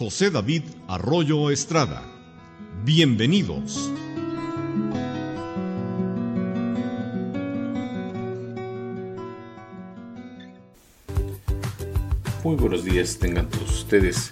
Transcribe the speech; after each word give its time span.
José 0.00 0.30
David 0.30 0.62
Arroyo 0.88 1.50
Estrada. 1.50 2.02
Bienvenidos. 2.86 3.90
Muy 12.42 12.56
buenos 12.56 12.82
días 12.82 13.18
tengan 13.18 13.50
todos 13.50 13.70
ustedes. 13.70 14.30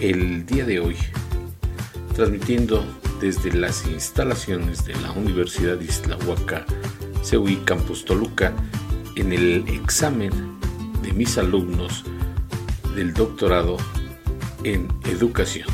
El 0.00 0.46
día 0.46 0.64
de 0.64 0.78
hoy, 0.78 0.96
transmitiendo 2.14 2.84
desde 3.20 3.52
las 3.52 3.84
instalaciones 3.88 4.84
de 4.84 4.94
la 5.00 5.10
Universidad 5.10 5.76
de 5.76 5.86
Islahuaca, 5.86 6.64
CEUI 7.24 7.56
Campus 7.64 8.04
Toluca, 8.04 8.52
en 9.16 9.32
el 9.32 9.68
examen 9.70 10.30
de 11.02 11.12
mis 11.12 11.36
alumnos 11.36 12.04
del 12.94 13.12
doctorado 13.12 13.76
en 14.64 14.88
educación. 15.04 15.68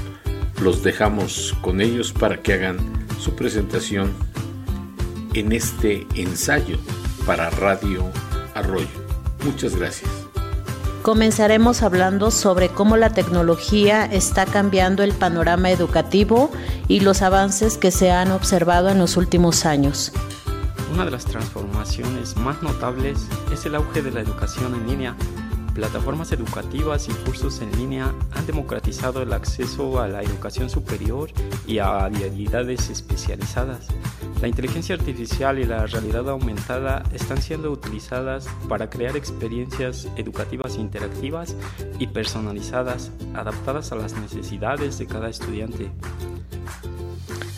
Los 0.60 0.82
dejamos 0.82 1.54
con 1.60 1.80
ellos 1.80 2.12
para 2.12 2.42
que 2.42 2.54
hagan 2.54 2.78
su 3.20 3.34
presentación 3.34 4.12
en 5.34 5.52
este 5.52 6.06
ensayo 6.14 6.78
para 7.26 7.50
Radio 7.50 8.04
Arroyo. 8.54 8.86
Muchas 9.44 9.76
gracias. 9.76 10.10
Comenzaremos 11.02 11.82
hablando 11.82 12.32
sobre 12.32 12.68
cómo 12.68 12.96
la 12.96 13.10
tecnología 13.10 14.04
está 14.06 14.44
cambiando 14.44 15.04
el 15.04 15.12
panorama 15.12 15.70
educativo 15.70 16.50
y 16.88 16.98
los 17.00 17.22
avances 17.22 17.78
que 17.78 17.92
se 17.92 18.10
han 18.10 18.32
observado 18.32 18.88
en 18.88 18.98
los 18.98 19.16
últimos 19.16 19.66
años. 19.66 20.10
Una 20.92 21.04
de 21.04 21.12
las 21.12 21.24
transformaciones 21.24 22.36
más 22.36 22.60
notables 22.62 23.18
es 23.52 23.64
el 23.66 23.76
auge 23.76 24.02
de 24.02 24.10
la 24.10 24.20
educación 24.20 24.74
en 24.74 24.86
línea. 24.88 25.16
Plataformas 25.76 26.32
educativas 26.32 27.06
y 27.06 27.12
cursos 27.12 27.60
en 27.60 27.70
línea 27.76 28.14
han 28.32 28.46
democratizado 28.46 29.20
el 29.20 29.34
acceso 29.34 30.00
a 30.00 30.08
la 30.08 30.22
educación 30.22 30.70
superior 30.70 31.28
y 31.66 31.80
a 31.80 32.06
habilidades 32.06 32.88
especializadas. 32.88 33.88
La 34.40 34.48
inteligencia 34.48 34.94
artificial 34.94 35.58
y 35.58 35.64
la 35.64 35.86
realidad 35.86 36.30
aumentada 36.30 37.02
están 37.12 37.42
siendo 37.42 37.70
utilizadas 37.70 38.48
para 38.70 38.88
crear 38.88 39.18
experiencias 39.18 40.08
educativas 40.16 40.78
interactivas 40.78 41.54
y 41.98 42.06
personalizadas, 42.06 43.12
adaptadas 43.34 43.92
a 43.92 43.96
las 43.96 44.14
necesidades 44.14 44.96
de 44.96 45.06
cada 45.06 45.28
estudiante. 45.28 45.90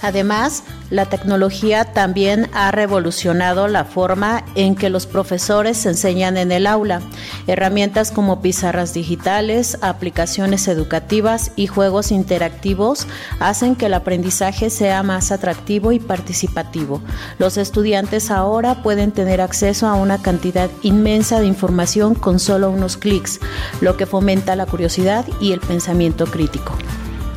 Además, 0.00 0.62
la 0.90 1.06
tecnología 1.06 1.92
también 1.92 2.48
ha 2.54 2.70
revolucionado 2.70 3.68
la 3.68 3.84
forma 3.84 4.44
en 4.54 4.74
que 4.74 4.90
los 4.90 5.06
profesores 5.06 5.84
enseñan 5.86 6.36
en 6.36 6.52
el 6.52 6.66
aula. 6.66 7.00
Herramientas 7.46 8.10
como 8.10 8.40
pizarras 8.40 8.94
digitales, 8.94 9.76
aplicaciones 9.82 10.68
educativas 10.68 11.50
y 11.56 11.66
juegos 11.66 12.12
interactivos 12.12 13.06
hacen 13.40 13.74
que 13.76 13.86
el 13.86 13.94
aprendizaje 13.94 14.70
sea 14.70 15.02
más 15.02 15.32
atractivo 15.32 15.92
y 15.92 15.98
participativo. 15.98 17.02
Los 17.38 17.56
estudiantes 17.56 18.30
ahora 18.30 18.82
pueden 18.82 19.12
tener 19.12 19.40
acceso 19.40 19.88
a 19.88 19.94
una 19.94 20.22
cantidad 20.22 20.70
inmensa 20.82 21.40
de 21.40 21.46
información 21.46 22.14
con 22.14 22.38
solo 22.38 22.70
unos 22.70 22.96
clics, 22.96 23.40
lo 23.80 23.96
que 23.96 24.06
fomenta 24.06 24.56
la 24.56 24.66
curiosidad 24.66 25.26
y 25.40 25.52
el 25.52 25.60
pensamiento 25.60 26.26
crítico. 26.26 26.72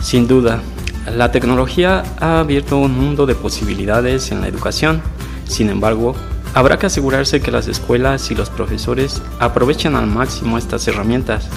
Sin 0.02 0.28
duda, 0.28 0.62
la 1.10 1.32
tecnología 1.32 2.04
ha 2.20 2.40
abierto 2.40 2.78
un 2.78 2.98
mundo 2.98 3.26
de 3.26 3.36
posibilidades 3.36 4.32
en 4.32 4.42
la 4.42 4.48
educación. 4.48 5.02
Sin 5.46 5.70
embargo, 5.70 6.16
habrá 6.54 6.78
que 6.78 6.86
asegurarse 6.86 7.42
que 7.42 7.52
las 7.52 7.68
escuelas 7.68 8.30
y 8.32 8.36
los 8.36 8.50
profesores 8.50 9.22
aprovechen 9.40 9.96
al 9.96 10.08
máximo 10.08 10.58
estas 10.58 10.88
herramientas 10.88 11.50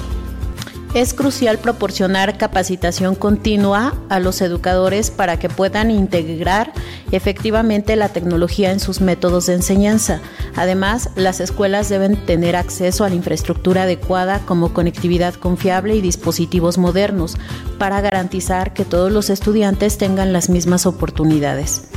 es 0.94 1.12
crucial 1.12 1.58
proporcionar 1.58 2.38
capacitación 2.38 3.16
continua 3.16 3.94
a 4.08 4.20
los 4.20 4.40
educadores 4.40 5.10
para 5.10 5.40
que 5.40 5.48
puedan 5.48 5.90
integrar 5.90 6.72
efectivamente 7.10 7.96
la 7.96 8.10
tecnología 8.10 8.70
en 8.70 8.78
sus 8.78 9.00
métodos 9.00 9.46
de 9.46 9.54
enseñanza. 9.54 10.20
Además, 10.54 11.10
las 11.16 11.40
escuelas 11.40 11.88
deben 11.88 12.16
tener 12.24 12.54
acceso 12.54 13.04
a 13.04 13.08
la 13.08 13.16
infraestructura 13.16 13.82
adecuada 13.82 14.38
como 14.46 14.72
conectividad 14.72 15.34
confiable 15.34 15.96
y 15.96 16.00
dispositivos 16.00 16.78
modernos 16.78 17.36
para 17.76 18.00
garantizar 18.00 18.72
que 18.72 18.84
todos 18.84 19.10
los 19.10 19.30
estudiantes 19.30 19.98
tengan 19.98 20.32
las 20.32 20.48
mismas 20.48 20.86
oportunidades. 20.86 21.88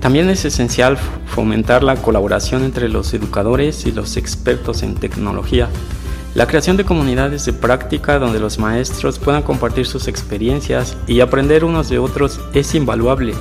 También 0.00 0.28
es 0.28 0.44
esencial 0.44 0.98
fomentar 1.26 1.82
la 1.82 1.96
colaboración 1.96 2.62
entre 2.62 2.90
los 2.90 3.14
educadores 3.14 3.86
y 3.86 3.92
los 3.92 4.18
expertos 4.18 4.82
en 4.82 4.96
tecnología 4.96 5.68
la 6.34 6.46
creación 6.46 6.76
de 6.76 6.84
comunidades 6.84 7.44
de 7.44 7.52
práctica 7.52 8.18
donde 8.18 8.38
los 8.38 8.58
maestros 8.58 9.18
puedan 9.18 9.42
compartir 9.42 9.86
sus 9.86 10.06
experiencias 10.06 10.96
y 11.08 11.20
aprender 11.20 11.64
unos 11.64 11.88
de 11.88 11.98
otros 11.98 12.40
es 12.54 12.74
invaluable. 12.74 13.34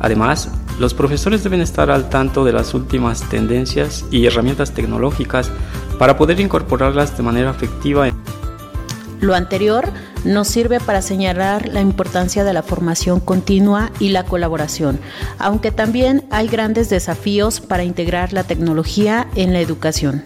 Además, 0.00 0.50
los 0.78 0.94
profesores 0.94 1.44
deben 1.44 1.60
estar 1.60 1.90
al 1.90 2.08
tanto 2.08 2.44
de 2.46 2.54
las 2.54 2.72
últimas 2.72 3.28
tendencias 3.28 4.06
y 4.10 4.24
herramientas 4.24 4.72
tecnológicas 4.72 5.50
para 5.98 6.16
poder 6.16 6.40
incorporarlas 6.40 7.14
de 7.14 7.22
manera 7.22 7.50
efectiva. 7.50 8.08
Lo 9.20 9.34
anterior 9.34 9.90
nos 10.24 10.48
sirve 10.48 10.80
para 10.80 11.02
señalar 11.02 11.68
la 11.68 11.82
importancia 11.82 12.42
de 12.42 12.54
la 12.54 12.62
formación 12.62 13.20
continua 13.20 13.90
y 14.00 14.08
la 14.08 14.24
colaboración, 14.24 14.98
aunque 15.38 15.72
también 15.72 16.24
hay 16.30 16.48
grandes 16.48 16.88
desafíos 16.88 17.60
para 17.60 17.84
integrar 17.84 18.32
la 18.32 18.44
tecnología 18.44 19.28
en 19.34 19.52
la 19.52 19.60
educación. 19.60 20.24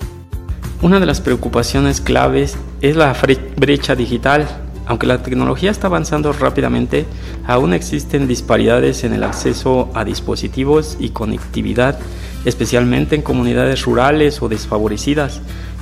Una 0.83 1.01
de 1.01 1.07
las 1.07 1.21
preocupaciones 1.21 2.01
claves 2.01 2.57
es 2.81 2.97
la 2.97 3.17
brecha 3.57 3.95
digital. 3.95 4.47
Aunque 4.87 5.07
la 5.07 5.23
tecnología 5.23 5.71
está 5.71 5.87
avanzando 5.87 6.33
rápidamente, 6.35 7.07
aún 7.47 7.73
existen 7.73 8.29
disparidades 8.29 9.03
en 9.05 9.15
el 9.15 9.25
acceso 9.25 9.91
a 9.95 10.05
dispositivos 10.05 10.99
y 11.01 11.09
conectividad, 11.11 11.99
especialmente 12.45 13.15
en 13.15 13.23
comunidades 13.23 13.85
rurales 13.85 14.43
o 14.43 14.49
desfavorecidas. 14.51 15.41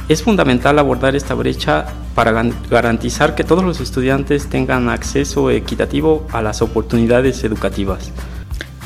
Es 0.08 0.22
fundamental 0.22 0.78
abordar 0.78 1.16
esta 1.16 1.34
brecha 1.34 1.86
para 2.14 2.44
garantizar 2.70 3.34
que 3.34 3.42
todos 3.44 3.64
los 3.64 3.80
estudiantes 3.80 4.48
tengan 4.48 4.88
acceso 4.88 5.50
equitativo 5.50 6.26
a 6.30 6.42
las 6.42 6.62
oportunidades 6.62 7.42
educativas. 7.42 8.12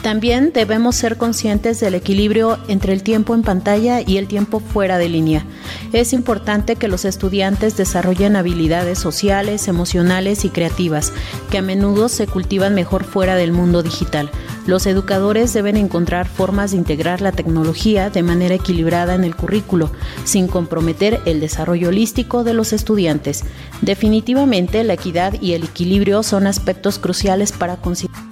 También 0.03 0.53
debemos 0.55 0.95
ser 0.95 1.17
conscientes 1.17 1.81
del 1.81 1.97
equilibrio 1.97 2.59
entre 2.69 2.93
el 2.93 3.03
tiempo 3.03 3.35
en 3.35 3.43
pantalla 3.43 4.01
y 4.07 4.19
el 4.19 4.29
tiempo 4.29 4.61
fuera 4.61 4.99
de 4.99 5.09
línea. 5.09 5.45
Es 5.93 6.13
importante 6.13 6.77
que 6.77 6.89
los 6.89 7.05
estudiantes 7.05 7.77
desarrollen 7.77 8.37
habilidades 8.37 8.99
sociales, 8.99 9.69
emocionales 9.69 10.45
y 10.45 10.51
creativas, 10.51 11.13
que 11.51 11.59
a 11.59 11.63
menudo 11.63 12.09
se 12.09 12.27
cultivan 12.27 12.75
mejor 12.75 13.05
fuera 13.05 13.35
del 13.37 13.53
mundo 13.53 13.83
digital. 13.83 14.31
Los 14.67 14.87
educadores 14.87 15.53
deben 15.53 15.77
encontrar 15.77 16.27
formas 16.27 16.73
de 16.73 16.79
integrar 16.79 17.21
la 17.21 17.33
tecnología 17.33 18.11
de 18.11 18.23
manera 18.23 18.55
equilibrada 18.55 19.15
en 19.15 19.25
el 19.25 19.37
currículo, 19.37 19.91
sin 20.25 20.49
comprometer 20.49 21.21
el 21.25 21.41
desarrollo 21.41 21.89
holístico 21.89 22.45
de 22.45 22.55
los 22.55 22.73
estudiantes. 22.73 23.45
Definitivamente, 23.81 24.83
la 24.85 24.95
equidad 24.95 25.41
y 25.41 25.53
el 25.53 25.65
equilibrio 25.65 26.23
son 26.23 26.47
aspectos 26.47 26.99
cruciales 26.99 27.53
para 27.53 27.77
considerar. 27.77 28.23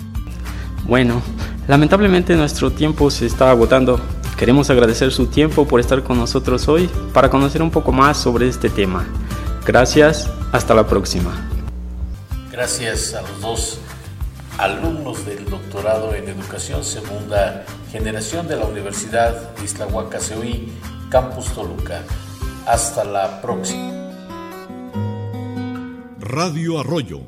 Bueno, 0.86 1.22
Lamentablemente 1.66 2.36
nuestro 2.36 2.70
tiempo 2.70 3.10
se 3.10 3.26
está 3.26 3.50
agotando. 3.50 3.98
Queremos 4.44 4.68
agradecer 4.68 5.10
su 5.10 5.28
tiempo 5.28 5.66
por 5.66 5.80
estar 5.80 6.02
con 6.02 6.18
nosotros 6.18 6.68
hoy 6.68 6.90
para 7.14 7.30
conocer 7.30 7.62
un 7.62 7.70
poco 7.70 7.92
más 7.92 8.18
sobre 8.18 8.46
este 8.46 8.68
tema. 8.68 9.08
Gracias, 9.64 10.30
hasta 10.52 10.74
la 10.74 10.86
próxima. 10.86 11.48
Gracias 12.52 13.14
a 13.14 13.22
los 13.22 13.40
dos 13.40 13.78
alumnos 14.58 15.24
del 15.24 15.46
doctorado 15.46 16.14
en 16.14 16.28
educación 16.28 16.84
segunda 16.84 17.64
generación 17.90 18.46
de 18.46 18.56
la 18.56 18.66
Universidad 18.66 19.54
de 19.54 19.64
Islahuaca 19.64 20.18
Campus 21.08 21.46
Toluca. 21.54 22.02
Hasta 22.66 23.02
la 23.02 23.40
próxima. 23.40 24.12
Radio 26.20 26.78
Arroyo. 26.80 27.22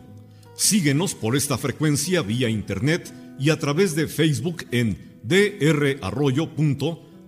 Síguenos 0.54 1.14
por 1.14 1.34
esta 1.34 1.56
frecuencia 1.56 2.20
vía 2.20 2.50
internet 2.50 3.10
y 3.38 3.48
a 3.48 3.58
través 3.58 3.96
de 3.96 4.06
Facebook 4.06 4.66
en 4.70 5.16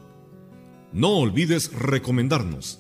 No 0.92 1.10
olvides 1.10 1.72
recomendarnos. 1.74 2.80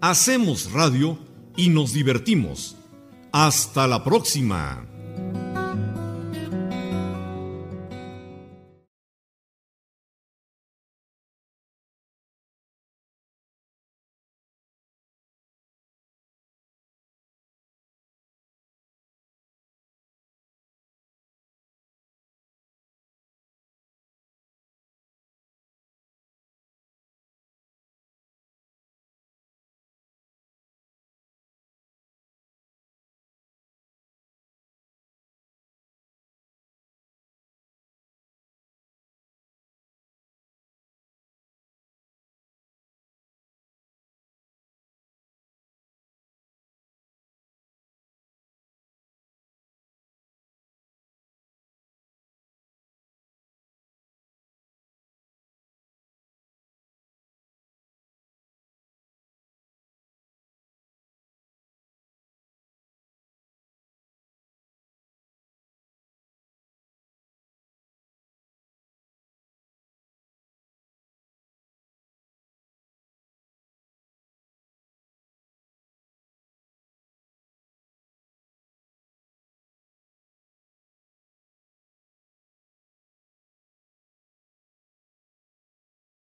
Hacemos 0.00 0.72
radio 0.72 1.18
y 1.56 1.70
nos 1.70 1.92
divertimos. 1.92 2.76
Hasta 3.32 3.86
la 3.86 4.04
próxima. 4.04 4.86